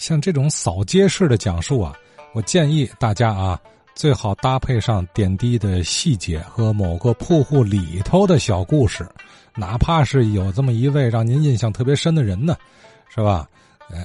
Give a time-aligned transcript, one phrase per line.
[0.00, 1.94] 像这种扫街式的讲述啊，
[2.32, 3.60] 我建议大家啊，
[3.94, 9.06] 最好搭配上点滴的细节和某个铺户里头的小故事，
[9.54, 12.56] 哪怕是有这么一位让您印象特别深的人呢，
[13.14, 13.46] 是吧？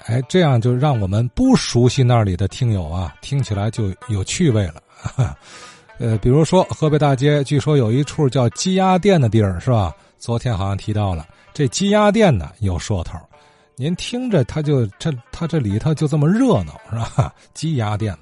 [0.07, 4.81] 哎，这样就让我们不熟悉那里的听友啊，听起来就有趣味了。
[5.97, 9.93] 呃，比如说河北大街，据说有一处叫鸡鸭店的地儿，是吧？
[10.17, 13.17] 昨天好像提到了这鸡鸭店呢有说头。
[13.77, 17.33] 您听着，他就这他这里头就这么热闹，是吧？
[17.53, 18.15] 鸡鸭店，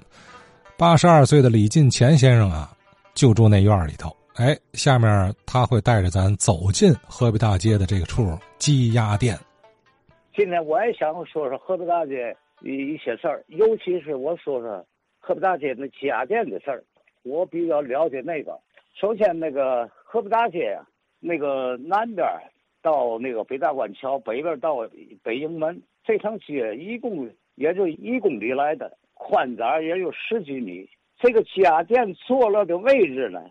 [0.78, 2.76] 八十二岁的李进前先生啊，
[3.14, 4.10] 就住那院里头。
[4.36, 9.38] 哎，下面他会带着咱走进河北大街的这个处鸡鸭店。
[10.36, 14.84] 今天我也想说说河北大街一一些事儿，尤其是我说说
[15.20, 16.84] 河北大街那鸡鸭店的事儿。
[17.22, 18.60] 我比较了解那个。
[19.00, 20.78] 首先，那个河北大街，
[21.20, 22.28] 那个南边。
[22.84, 24.88] 到那个北大关桥北边到
[25.24, 30.88] 北营门，这条街一共也就一公里来的，宽窄也有十几米。
[31.18, 33.42] 这个家电坐落的位置呢，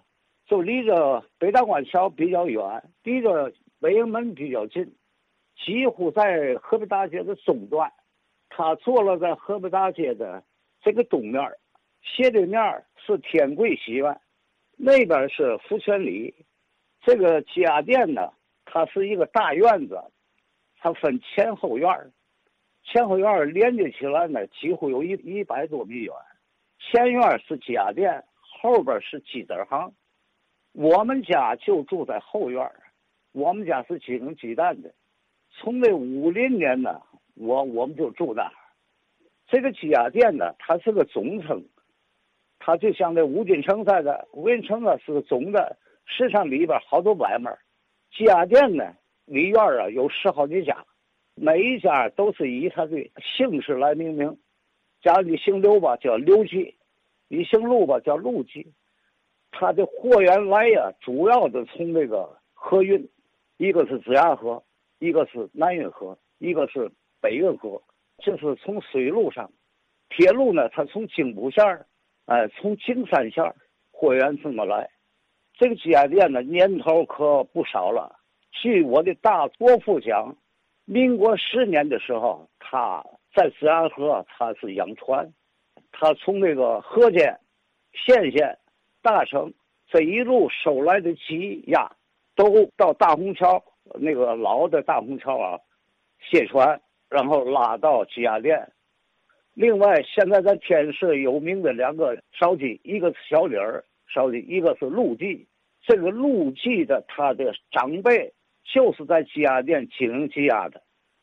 [0.47, 2.61] 就离着北大关桥比较远，
[3.03, 4.95] 离着北营门比较近，
[5.65, 7.91] 几乎在河北大街的中段。
[8.51, 10.45] 他坐落在河北大街的
[10.83, 11.43] 这个东面，
[12.03, 12.61] 斜对面
[12.99, 14.21] 是天贵戏院，
[14.77, 16.35] 那边是福泉里。
[17.01, 18.31] 这个家电呢。
[18.75, 20.03] 它是一个大院子，
[20.79, 22.11] 它分前后院儿，
[22.83, 26.15] 前后院儿连接起来呢，几乎有一一百多米远。
[26.79, 29.93] 前院是家店，后边是鸡蛋行。
[30.73, 32.75] 我们家就住在后院儿，
[33.33, 34.91] 我们家是经营鸡蛋的。
[35.51, 37.03] 从那五零年呢，
[37.35, 38.53] 我我们就住那儿。
[39.49, 41.63] 这个鸡鸭店呢，它是个总称，
[42.59, 45.77] 它就像那五金城似的，五金城啊是个总的，
[46.07, 47.55] 市场里边好多买卖。
[48.13, 50.85] 家电呢，里院啊有十好几家，
[51.35, 54.39] 每一家都是以他的姓氏来命名。
[55.01, 56.75] 假如你姓刘吧，叫刘记；
[57.29, 58.73] 你姓陆吧，叫陆记。
[59.51, 63.09] 他的货源来呀，主要的从这个河运，
[63.57, 64.63] 一个是子牙河，
[64.99, 66.91] 一个是南运河，一个是
[67.21, 67.83] 北运河。
[68.19, 69.51] 这是从水路上，
[70.11, 71.87] 铁路呢，它从京补线儿，
[72.27, 73.57] 哎，从京三线儿，
[73.91, 74.89] 货源这么来。
[75.59, 78.19] 这个鸡鸭店呢，年头可不少了。
[78.51, 80.37] 据我的大伯父讲，
[80.85, 83.05] 民国十年的时候，他
[83.35, 85.33] 在自然河，他是养船，
[85.93, 87.39] 他从那个河间、
[87.93, 88.59] 县县、
[89.03, 89.53] 大城
[89.89, 91.91] 这一路收来的鸡鸭，
[92.35, 93.63] 都到大虹桥
[94.01, 95.59] 那个老的大虹桥啊，
[96.19, 98.73] 卸船，然后拉到鸡鸭店。
[99.55, 103.85] 另外，现在在天市有名的两个烧鸡，一个是小李儿。
[104.13, 105.47] 烧的一个是陆记，
[105.87, 108.33] 这个陆记的他的长辈
[108.73, 110.83] 就是在鸡鸭店经营鸡鸭的，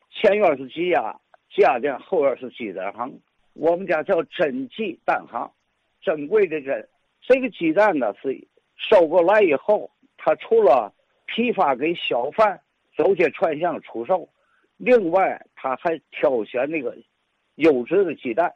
[0.09, 1.19] 前院是鸡鸭
[1.53, 3.19] 鸡鸭店，后院是鸡蛋行。
[3.53, 5.51] 我们家叫珍鸡蛋行，
[6.01, 6.87] 珍贵的珍。
[7.21, 10.93] 这个鸡蛋呢是收过来以后，他除了
[11.25, 12.59] 批发给小贩
[12.97, 14.27] 走街串巷出售，
[14.77, 16.97] 另外他还挑选那个
[17.55, 18.53] 优质的鸡蛋，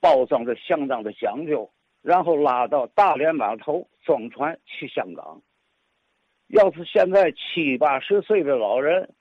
[0.00, 1.70] 包装的相当的讲究。
[2.06, 5.42] 然后拉到大连码头装船去香港。
[6.46, 9.12] 要是现在七八十岁的老人，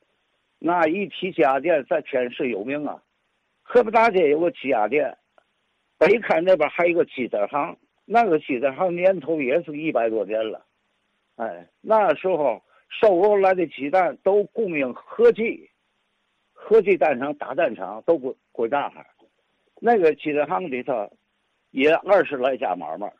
[0.60, 3.02] 那一提鸡鸭店在天市有名啊。
[3.64, 5.18] 河北大街有个鸡鸭店，
[5.98, 7.76] 北开那边还有个鸡蛋行，
[8.06, 10.64] 那个鸡蛋行年头也是一百多年了。
[11.38, 15.68] 哎，那时候收购来的鸡蛋都供应合记，
[16.54, 19.04] 合记蛋厂、大蛋厂都归归那哈。
[19.82, 21.12] 那个鸡蛋行里头。
[21.76, 23.12] 也二十来家买卖，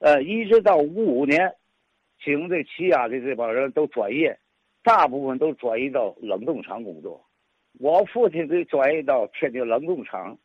[0.00, 1.50] 呃，一直到五五年，
[2.22, 4.38] 经这起鸭的这帮人都转业，
[4.82, 7.24] 大部分都转移到冷冻厂工作。
[7.80, 10.36] 我父亲给转移到天津冷冻厂，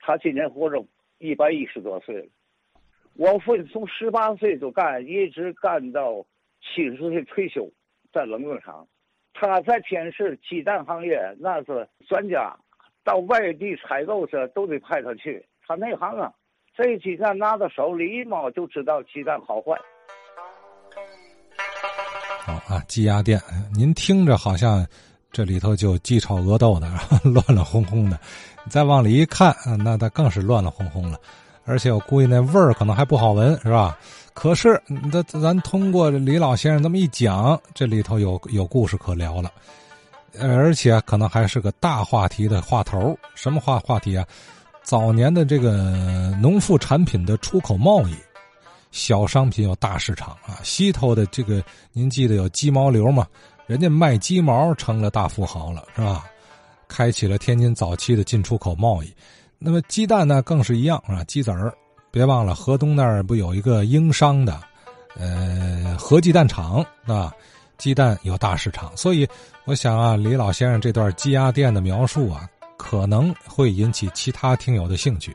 [0.00, 0.84] 他今年活着
[1.16, 2.26] 一百一十多岁了。
[3.16, 6.26] 我父亲从十八岁就干，一直干到
[6.60, 7.72] 七十岁退休，
[8.12, 8.86] 在冷冻厂。
[9.32, 12.54] 他在天市鸡蛋行业那是专家，
[13.02, 16.34] 到外地采购去都得派他去，他内行啊。
[16.74, 19.76] 这鸡蛋拿到手里一摸就知道鸡蛋好坏。
[22.44, 23.40] 好啊，鸡鸭店，
[23.74, 24.86] 您听着好像
[25.30, 26.88] 这里头就鸡炒鹅豆的，
[27.24, 28.18] 乱乱哄哄的。
[28.70, 29.54] 再往里一看，
[29.84, 31.18] 那它更是乱乱哄哄了。
[31.64, 33.96] 而且我估计那味儿可能还不好闻，是吧？
[34.32, 34.80] 可是，
[35.12, 39.52] 咱咱通过李老先生这么一讲，这里头有有故事可聊了，
[40.40, 43.16] 而且可能还是个大话题的话头。
[43.34, 44.26] 什么话话题啊？
[44.82, 48.14] 早年的这个农副产品的出口贸易
[48.90, 51.62] 小商品有大市场啊西头的这个
[51.92, 53.26] 您记得有鸡毛流吗
[53.66, 56.24] 人家卖鸡毛成了大富豪了是吧？
[56.88, 59.10] 开启了天津早期的进出口贸易。
[59.58, 61.72] 那么鸡蛋呢更是一样啊鸡子儿。
[62.10, 64.60] 别忘了河东那儿不有一个英商的
[65.16, 67.32] 呃和鸡蛋厂啊
[67.78, 68.94] 鸡蛋有大市场。
[68.94, 69.26] 所以
[69.64, 72.46] 我想啊李老先生这段鸡鸭店的描述啊
[72.82, 75.34] 可能会引起其他听友的兴趣。